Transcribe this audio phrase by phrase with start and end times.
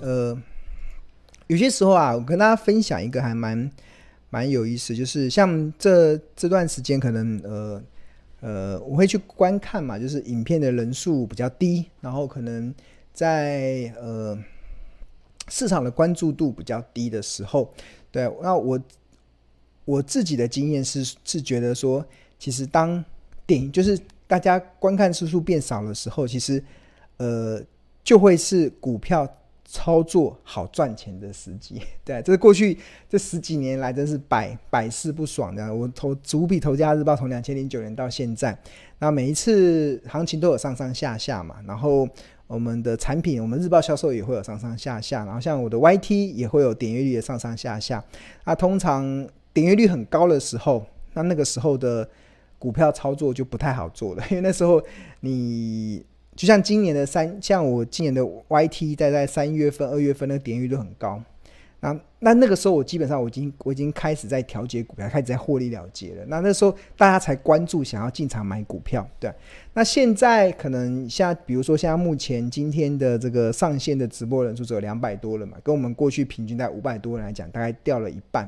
[0.00, 0.36] 呃，
[1.46, 3.70] 有些时候啊，我跟大家分享一个还蛮
[4.30, 7.82] 蛮有意思，就是像这这段时间，可能呃
[8.40, 12.74] 呃，我会去观看嘛，就是影片的人数比较低，然后可能
[13.12, 14.38] 在呃
[15.48, 17.72] 市场的关注度比较低的时候，
[18.10, 18.78] 对，那我
[19.86, 22.04] 我自己的经验是是觉得说，
[22.38, 23.02] 其实当
[23.46, 26.62] 电影就是大家观看次数变少的时候，其实
[27.16, 27.58] 呃
[28.04, 29.26] 就会是股票。
[29.68, 35.74] 操作好赚钱的时机， 对，这是过去这十几年来真是百百试不爽的。
[35.74, 38.56] 我投主笔投家日报从两千零九年到现在，
[39.00, 41.56] 那每一次行情都有上上下下嘛。
[41.66, 42.08] 然后
[42.46, 45.24] 我们的产品，我们日报销售也会有上上下下。
[45.24, 48.02] 然后像我的 YT 也会有点阅率的上上下下。
[48.44, 52.08] 那通常点阅率很高的时候，那那个时候的
[52.58, 54.82] 股票操作就不太好做了， 因为那时候
[55.20, 56.04] 你。
[56.36, 61.18] 就像今年的三，像我今年的 YT 在在三月份、二月份那个点阅率很高，
[61.80, 66.22] 那那那个时候我基本上我已经我已经开始在调节股票，开始在获利了结了。
[66.26, 69.32] 那那时候大家才关注想要进场买股票，对。
[69.72, 78.46] 那现在可能像比如说现在目前今天的这个上线的直播人数只有两百多了嘛，跟我们过去平均在五百多人来讲，大概掉了一半。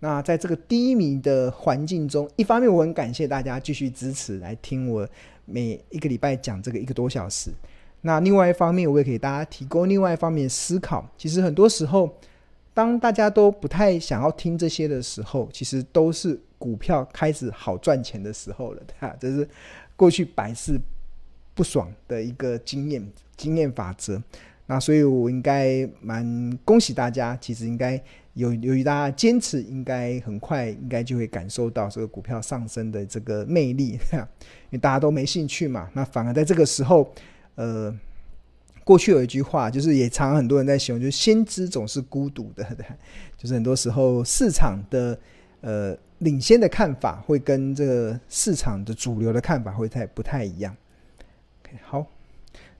[0.00, 5.08] 那在这个低迷的环境中，一方面我很感谢大家继续支持来听我。
[5.50, 7.50] 每一个礼拜讲这个一个多小时，
[8.02, 11.08] 那另外一方面，我也给大家提供另外一方面思考。
[11.16, 12.14] 其实很多时候，
[12.74, 19.16] 当大家都不太想要听这些的时候，其实都是股票开始好赚钱的时候了，对吧？
[19.18, 19.48] 这是
[19.96, 20.78] 过去百试
[21.54, 24.22] 不爽的一个经验经验法则。
[24.68, 28.00] 那所以我应该蛮恭喜大家，其实应该。
[28.34, 35.90] 由由于大家坚持，应该很快应该就会感受到这个股票上升的这个魅力， 因为大家都没兴趣嘛。
[35.92, 37.12] 那反而在这个时候，
[37.56, 37.92] 呃，
[38.84, 42.86] 过去有一句话，就是也常常很多人在形容，就是先知总是孤独的，对，
[43.36, 45.18] 就是很多时候市场的
[45.62, 50.76] 呃领先的看法会跟这个市场的主流的看法会太不太一样。
[51.64, 52.06] OK，好，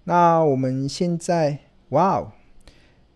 [0.04, 1.58] 那我们现在，
[1.90, 2.32] 哇哦。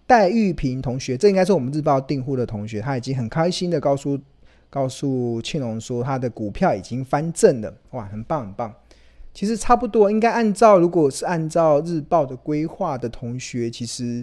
[0.07, 4.19] 戴玉平同学，这应该是我们日报订户的同学，他已经很开心的告诉
[4.69, 8.75] 告诉庆龙说，他的股票已经翻正了，哇，很棒很棒。
[9.33, 14.23] 其实差不多应该按照，如果是按照日报的规划的同学，其实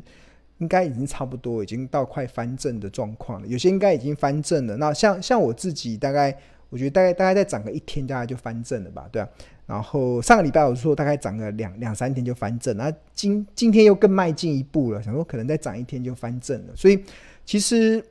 [0.60, 3.48] 应该已经差不多，已经到快翻正的状况了。
[3.48, 4.78] 有些应该已经翻正了。
[4.78, 6.38] 那像像我自己，大概
[6.70, 9.28] 我觉得大概大概再涨个一天，大概就翻正了吧，对啊。
[9.66, 16.76] 然后上个礼拜我说大概涨个两两三天就翻正，那今今天又更迈进一步了，想说可能再涨一天就翻正了。
[16.76, 17.04] 所以
[17.46, 18.04] 其实，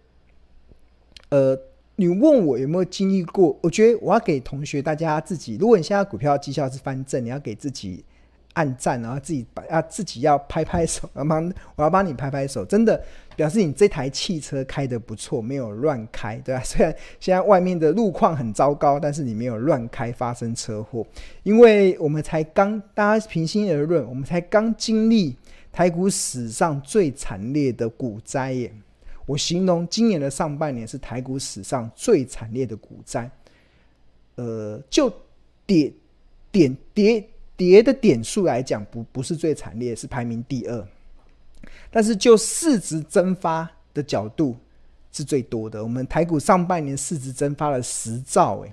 [1.30, 1.58] 呃，
[1.96, 3.58] 你问我有没有经历过？
[3.62, 8.04] 我觉得我要给同学大家自己，如果你现在股票绩效是翻正，你要给自己。
[8.58, 13.00] 按赞，然后自己把啊自己要拍拍手， 我帮我要帮你拍拍手，真的
[13.36, 16.60] 表示你这台汽车开得不错，没有乱开，对吧？
[16.66, 21.06] 虽然现在外面的路况很糟糕，但是你没有乱开发生车祸，
[21.44, 25.36] 因为我们才刚，大家平心而论，我们才刚经历
[25.70, 28.72] 台股史上最惨烈的股灾耶。
[29.24, 33.30] 我形容今年的上半年是台股史上最惨烈的股灾，
[34.34, 35.12] 呃，就
[35.64, 35.92] 跌
[36.50, 37.24] 点跌。
[37.58, 40.88] 跌的点数来讲，不不是最惨烈，是排名第二。
[41.90, 44.56] 但是就市值蒸发的角度
[45.10, 45.82] 是最多的。
[45.82, 48.72] 我们台股上半年市值蒸发了十兆，诶，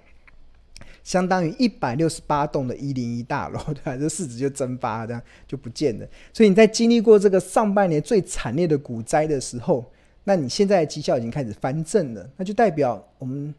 [1.04, 3.98] 相当于一百六十八栋的一零一大楼， 对吧？
[3.98, 6.08] 这市值就蒸发了，这样就不见了。
[6.32, 9.84] 所以你在经历过这个上半年最惨烈的股灾的时候，
[10.26, 13.52] 那你现在的绩效已经开始翻正了，那就代表我们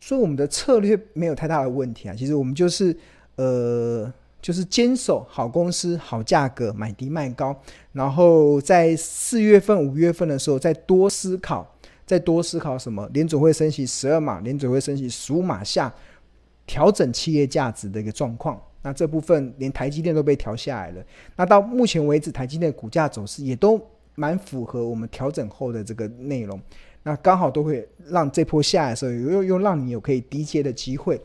[0.00, 2.14] 说我们的策略没有太大的问题啊。
[2.18, 2.96] 其实我们就是。
[3.38, 4.12] 呃，
[4.42, 7.56] 就是坚守好公司、好价格，买低卖高，
[7.92, 11.64] 然后在四月份、五月份的时候再多思考，
[12.04, 13.08] 再多思考什么？
[13.12, 15.94] 联准会升息十二码，联准会升息十五码下
[16.66, 18.60] 调整企业价值的一个状况。
[18.82, 21.04] 那这部分连台积电都被调下来了。
[21.36, 23.80] 那到目前为止，台积电股价走势也都
[24.16, 26.60] 蛮符合我们调整后的这个内容。
[27.04, 31.20] 那刚好都会让这波下来的时候，又又让你有可以低接的机会。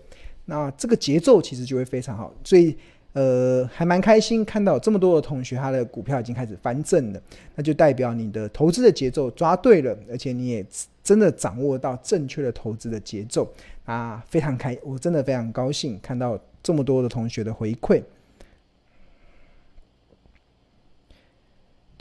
[0.46, 2.76] 那这个节奏其实就会非常好，所以
[3.14, 7.22] 呃还蛮开心看到这么多的同学他的股票已经开始翻正了，
[7.56, 10.66] 那就代表你的投资的节奏抓对了，而且你也
[11.04, 13.52] 真的掌握到正确的投资的节奏
[13.86, 18.02] 啊，非常开，我真的非常高兴看到这么多的同学的回馈。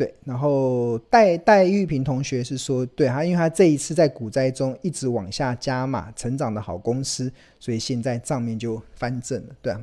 [0.03, 9.81] 对，然后戴戴玉平同学是说，对，他因为他这一次在股灾中一直往下加码，成长的好公司，所以现在账面就翻正了，对啊，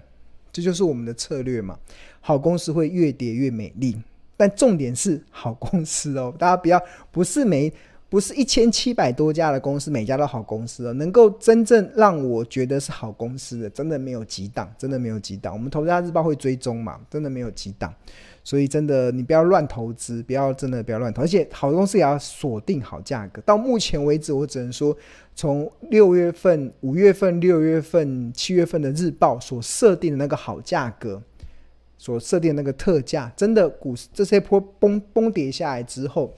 [0.52, 1.80] 这就是我们的策略嘛，
[2.20, 3.98] 好公司会越跌越美丽，
[4.36, 6.82] 但重点是好公司哦，大家不要
[7.12, 7.72] 不是每。
[8.10, 10.94] 不是一千七百多家的公司，每家都好公司哦。
[10.94, 15.54] 能够真正让我觉得是好公司的，真的没有几档，真的没有几档。
[15.54, 17.94] 我们投资家日报会追踪嘛，真的没有几档。
[18.44, 21.22] 所以真的，你不要乱投资，不要真的不要乱投。
[21.22, 23.40] 而且好公司也要锁定好价格。
[23.46, 24.98] 到目前为止，我只能说，
[25.36, 31.22] 从六月份、五月份、六月份、七月份的日报所设定的那个好价格，
[31.96, 36.34] 所设定的那个特价，真的股市这些波崩崩跌下来之后。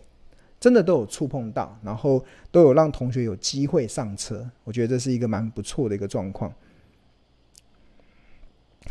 [0.61, 6.53] 真的都有触碰到，然后都有让同学有机会上车，我觉得这是一个蛮不错的一个状况。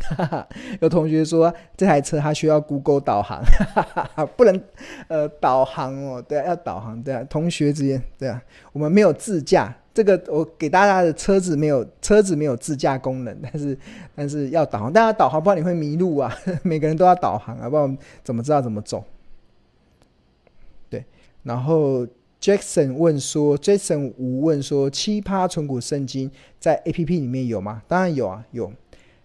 [0.81, 3.41] 有同学说这台车它需要 Google 导航，
[4.35, 4.61] 不能
[5.07, 8.41] 呃导航哦，对啊，要导航，对啊，同学之间对啊，
[8.73, 13.77] 我们没有自驾，这个我给大家的车子没有车子没有自驾功能，但是
[14.15, 19.01] 但是要导航，大家导航不然你会迷路啊， 每个人都要导航啊，不然怎么知道怎么走？
[21.43, 22.07] 然后
[22.39, 26.29] Jackson 问说，Jackson 吴问说，七趴存股圣经
[26.59, 27.83] 在 APP 里面有吗？
[27.87, 28.71] 当然有啊，有。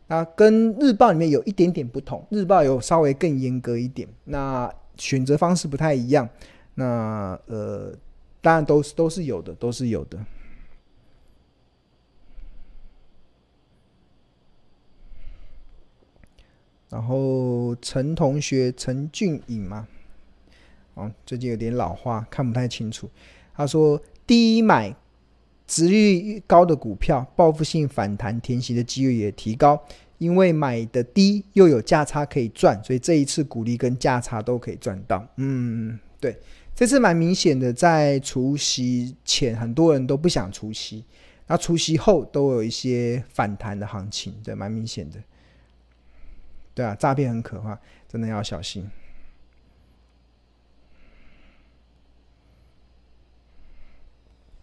[0.08, 6.28] 那跟日报里面有一点点不同，日报有稍微更严格一点，那选择方式不太一样。
[6.74, 7.92] 那呃，
[8.40, 10.18] 当然都是都是有的，都是有的。
[16.88, 19.88] 然后陈同学陈俊颖嘛。
[20.96, 23.08] 哦，最近有点老花，看不太清楚。
[23.54, 24.94] 他说：“低买
[25.66, 29.78] 值率高的股票，报复性反弹填息的机率也提高，
[30.16, 36.38] 因为买的低又有价差可以赚，所以这一次股利跟价差都可以赚到。”嗯，对，
[36.74, 41.04] 这次蛮明显的，在除夕前很多人都不想除夕，
[41.46, 45.18] 那除夕后都有一些反弹的行情，对，蛮明显的。
[46.74, 47.78] 对啊，诈骗很可怕，
[48.08, 48.88] 真的要小心。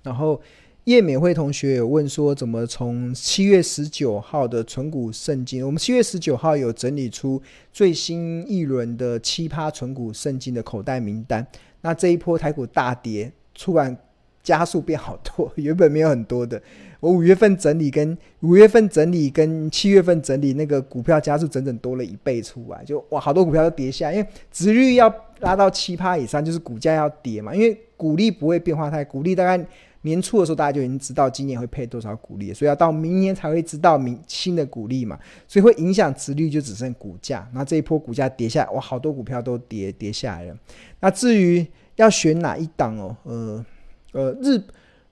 [0.04, 0.40] 然后
[0.84, 5.66] 叶美惠同学有问说，怎么从七月十九号的存股圣经？
[5.66, 7.42] 我们七月十九号有整理出
[7.72, 11.48] 最新一轮的奇葩存股圣经的口袋名单。
[11.82, 13.98] 那这一波台股大跌，突然
[14.44, 16.62] 加速变好多， 原本没有很多的。
[17.04, 27.54] 我五月份整理跟五月份整理跟七月份整理那个股票加速整整多了一倍出来，就哇，好多股票都跌下，因为值率要拉到七趴以上，就是股价要跌嘛。
[27.54, 29.66] 因为股利不会变化太，股利大概。
[30.06, 35.18] 年初的时候，大家就已经知道今年会配多少股利，所以要到明年才会知道明新的股利嘛，
[35.48, 37.50] 所以会影响值率，就只剩股价。
[37.54, 40.58] 那这一波股价跌下，哇，好多股票都跌跌下来了。
[41.00, 41.66] 那至于
[41.96, 43.66] 要选哪一档哦，呃
[44.12, 44.62] 呃，日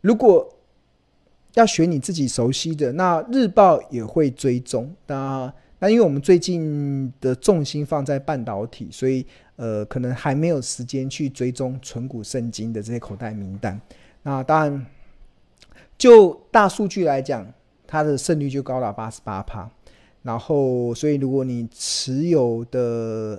[0.02, 0.46] 如果
[1.53, 4.94] 要选你自己熟悉的，那日报也会追踪。
[5.07, 9.25] 那那因为我们最近的重心放在半导体，所以
[9.56, 13.80] 呃，可能还没有时间去追踪存股圣经的这些口袋名单。
[14.24, 14.86] 那当然，
[15.98, 17.45] 就大数据来讲，
[17.88, 19.69] 它的胜率就高达八十八趴。
[20.21, 22.80] 然后，所以如果你持有的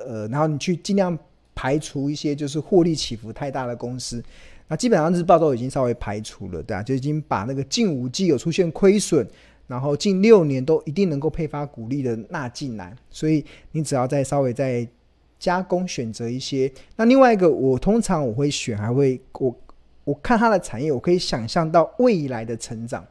[0.05, 1.17] 呃，然后你去尽量
[1.55, 4.21] 排除一些就是获利起伏太大的公司，
[4.69, 9.27] 那基本上日报都已经稍微排除了，对啊，就已经把那个近五季有出现亏损，
[9.67, 12.95] 然后近六年都一定能够配发股利的纳进来。
[13.11, 14.87] 所以你只要再稍微再
[15.39, 16.73] 加工选择一些。
[16.97, 19.55] 那另外一个，我通常我会选，还会我。
[20.05, 23.07] 我看它的产业，我可以想象到未来的成长，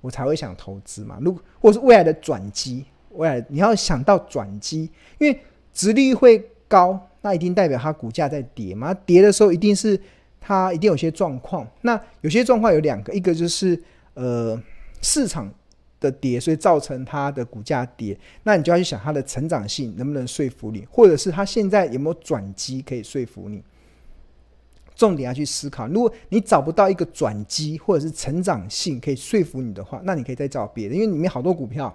[0.00, 1.18] 我才会想投资嘛。
[1.20, 4.88] 如果或是未来的转机，未来你要想到转机，
[5.18, 5.38] 因为
[5.74, 8.94] 殖利率会高，那一定代表它股价在跌嘛。
[8.94, 10.00] 跌的时候一定是
[10.42, 11.66] 它一定有些状况。
[11.80, 13.80] 那有些状况有两个，一个就是
[14.14, 14.60] 呃
[15.00, 15.50] 市场
[16.00, 18.18] 的跌，所以造成它的股价跌。
[18.42, 23.62] 那你就要去想它的成长性能不能说服你，或者是它现在有没有转机可以说服你。
[24.94, 31.92] 重点要去思考，如果你找不到一个转机或者是成长性可以说服你的话，那你可以再找别的，因为里面好多股票，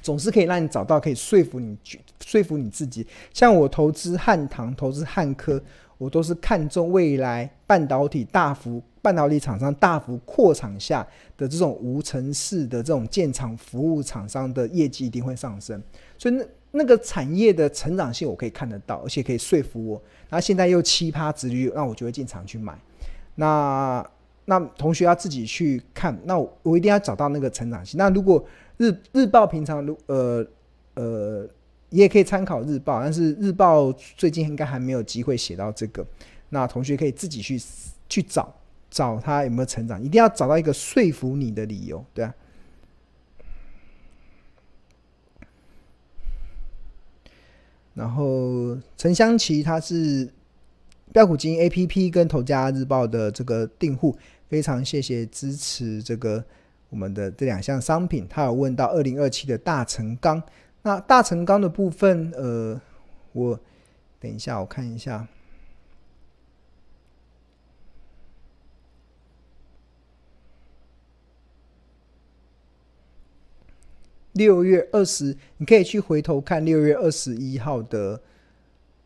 [0.00, 1.76] 总是可以让你找到可以说服你、
[2.24, 3.04] 说服你自己。
[3.32, 5.60] 像我投资汉唐、投资汉科，
[6.04, 11.06] 我都是看中未来半导体大幅、半导体厂商大幅扩厂下
[11.38, 15.82] 的这种无尘室的这种建厂服务厂商的业绩一定会上升，
[16.18, 20.02] 所以那那个产业的成长性我可以看得到，而且可以说服我。
[20.28, 22.78] 那现在又七趴殖利率，那我就会进场去买。
[23.36, 24.06] 那
[24.44, 27.96] 那同学要自己去看，那我我一定要找到那个成长性。
[27.96, 28.44] 那如果
[28.76, 30.46] 日日报平常如呃
[30.94, 31.48] 呃
[31.94, 36.04] 你也可以参考日报，但是日报最近应该还没有机会写到这个。
[36.48, 37.56] 那同学可以自己去
[38.08, 38.52] 去找
[38.90, 42.34] 找他有没有成长，一定要找到一个说服你的理由，对啊。
[47.94, 50.28] 然后陈香琪他是
[51.12, 56.44] 标股金 A P P 跟头家日报的这个订户，非常谢谢支持这个
[56.90, 58.26] 我们的这两项商品。
[58.28, 60.42] 他有问到二零二七的大成钢，
[60.84, 62.78] 那大成钢的部分，呃，
[63.32, 63.58] 我
[64.20, 65.26] 等一下我看一下。
[74.32, 78.20] 六月二十，你可以去回头看六月二十一号的，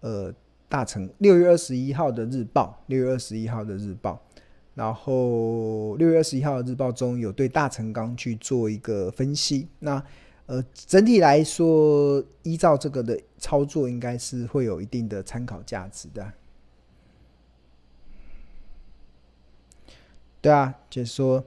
[0.01, 0.35] 呃，
[0.69, 4.21] 大成六月二十一号的日报，六月二十一号的日报，
[4.75, 9.69] 然后六月二十一号的日报中有对大成钢去做一个分析。
[9.79, 10.03] 那
[10.49, 16.33] 呃，整体来说，依照这个的操作，应该是会有一定的参考价值的。
[20.41, 21.45] 对啊，就是说。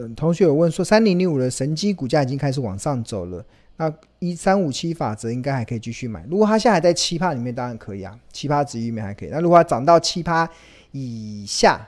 [0.00, 3.44] 嗯，同学有问说，三零零五的神机股价已经开始往上走了，
[3.78, 6.24] 那一三五七法则应该还可以继续买。
[6.30, 9.28] 如果它现在还在七趴里面，当然可以啊，七趴值域里面还可以。
[9.28, 10.48] 那如果它涨到七趴
[10.92, 11.84] 以下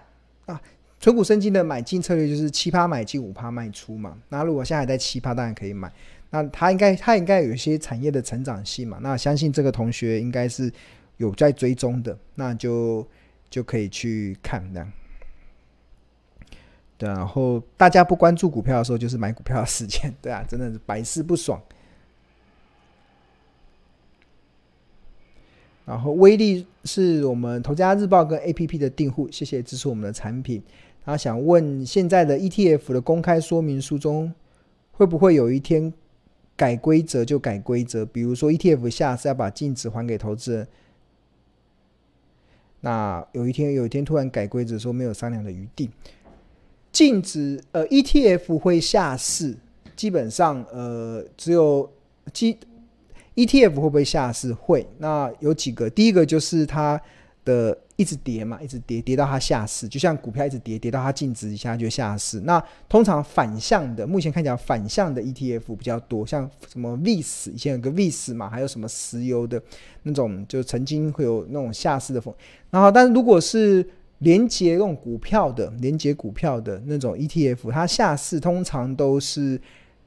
[0.46, 0.60] 啊，
[0.98, 4.18] 存股生金的买进策略就是七趴买进，五趴卖出嘛。
[4.28, 5.92] 那如果现在还在七趴，当然可以买。
[6.30, 8.98] 那它应该它应该有一些产业的成长性嘛。
[9.00, 10.68] 那相信这个同学应该是
[11.18, 13.06] 有在追踪的，那就
[13.48, 14.92] 就可以去看这样。
[17.00, 21.58] 对，然后大家不关注股票的时候，就是买股票的时间， 对啊，真的是百思不爽。
[25.86, 30.62] 然后威力是我们投家日报跟 APP 的订户，谢谢支持我们的产品。
[31.02, 34.34] 他想问，现在的 ETF 的公开说明书中，
[34.92, 35.90] 会不会有一天
[36.54, 38.04] 改规则就改规则？
[38.04, 40.68] 比如说 ETF 下次要把净值还给投资人，
[42.82, 45.88] 那有一天有一天突然改规则说没有商量的余地。
[46.92, 49.56] 净值呃，ETF 会下市，
[49.94, 51.90] 基本上呃，只有
[52.32, 52.56] 基
[53.36, 54.52] ETF 会不会下市？
[54.52, 54.86] 会。
[54.98, 57.00] 那有几个，第一个就是它
[57.44, 62.40] 的一直跌嘛，一直跌，跌到它下市，就像股票一直跌，跌到它净值一下就下市。
[62.40, 69.62] 那通常反向的，目前看起来反向的 ETF 比较多，像什么 VIX，以前有个 VIX 嘛，还有什么石油的
[70.02, 72.34] 那种，就曾经会有那种下市的风。
[72.70, 73.88] 然后，但是如果是
[74.20, 79.60] 连接用股票的，连接股票的那种 ETF，它下市通常都是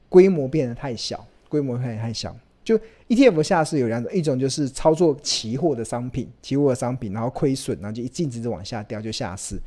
[0.08, 2.34] 规模变得太小，规模变得太小。
[2.62, 2.78] 就
[3.08, 9.58] ETF 下市有两种，一种就是操作期货的商品，期货的商品，然后亏损，然后就一净值就往下掉就下市。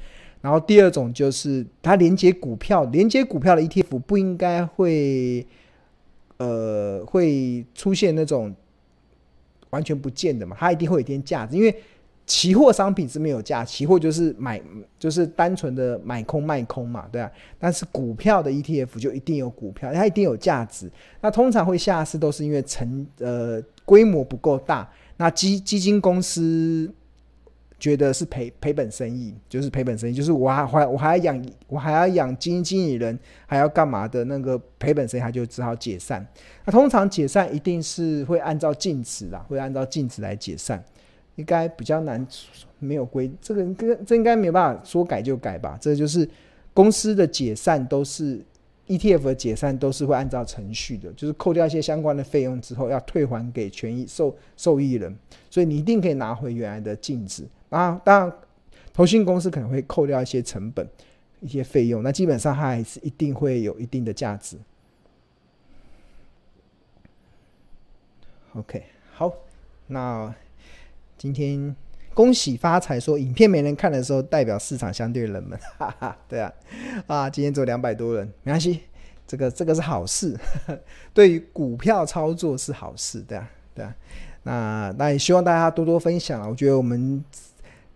[0.41, 5.45] 然后第二种就是它连接股票，连接股票的 ETF 不应该会，
[6.37, 8.55] 呃，会出现那种
[9.71, 11.75] 完全不见的嘛，它一定会有一点价值，因为。
[12.27, 14.61] 期货商品是没有价，期货就是买，
[14.99, 17.31] 就是单纯的买空卖空嘛，对啊。
[17.57, 20.91] 但是股票的 ETF 就一定有股票，它一定有价值。
[21.21, 26.93] 那通常会下市都是因为成呃规模不够大，那基基金公司
[27.79, 36.27] 觉得是赔赔本生意，就是赔本生意，就是我还还我还要养我还要养基金经理人，还要干嘛的那个赔本生意，他就只好解散。
[36.65, 40.83] 那通常解散一定是会按照净值啦，会按照净值来解散。
[41.37, 42.27] 应该比较难，
[42.79, 45.77] 没有规这个，跟这应该没有办法说改就改吧。
[45.79, 46.27] 这就是
[46.73, 48.43] 公司的解散都是
[48.87, 55.15] ETF 的解散都是会按照程序的，就是扣掉一些相关的费用之后，要退还给权益受受益人，
[55.49, 58.01] 所以你一定可以拿回原来的净值啊。
[58.03, 58.37] 当然，
[58.91, 60.87] 投信公司可能会扣掉一些成本、
[61.41, 64.57] 一些费用，那基本上它还是一定会有一定的价值。
[68.53, 69.31] OK，好，
[69.85, 70.33] 那。
[71.17, 71.75] 今天
[72.13, 76.53] 恭喜发财，说影片没人看的时候，代表市场相对冷门， 哈哈，对啊，
[77.07, 78.81] 啊，今天只有两百多人，没关系，
[79.25, 80.37] 这个这个是好事，
[81.13, 83.95] 对于股票操作是好事，对啊，对啊，
[84.43, 87.23] 那那也希望大家多多分享啊，我觉得我们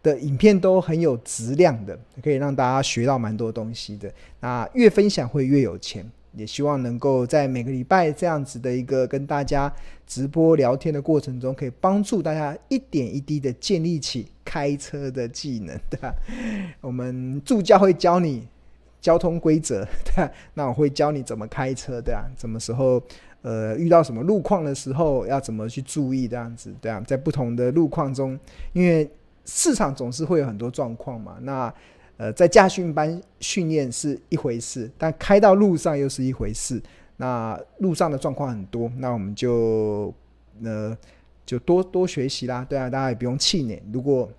[0.01, 6.09] 的影片都很有质量的，可以让大家学到蛮多东西的，那越分享会越有钱。
[6.33, 9.71] 也希望能够在每个礼拜这样子的一个跟大家
[10.07, 16.13] 直播聊天的过程中，可以帮助大家一点一滴的建立起开车的技能，对吧？
[16.79, 18.47] 我们助教会教你
[19.01, 20.31] 交通规则，对吧？
[20.53, 23.01] 那我会教你怎么开车，对啊，什么时候
[23.41, 28.39] 呃遇到什么路况的时候要怎么去注意，这样子，对啊，在不同的路况中，
[28.73, 29.09] 因为
[29.43, 31.73] 市场总是会有很多状况嘛，那。
[32.21, 36.79] 呃，在驾训班训练是一回事，但开到路上又是一回事。
[37.17, 40.13] 那路上的状况很多，那我们就
[40.63, 40.95] 呃
[41.47, 42.63] 就多多学习啦。
[42.69, 43.81] 对啊，大家也不用气馁。
[43.91, 44.29] 如果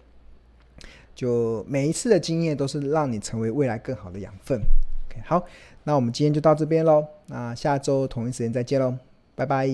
[1.12, 4.60] 就每一次的经验都是让你成为未来更好的养分。
[5.10, 5.44] OK，好，
[5.82, 7.04] 那我们今天就到这边喽。
[7.26, 8.94] 那下周同一时间再见喽，
[9.34, 9.68] 拜拜。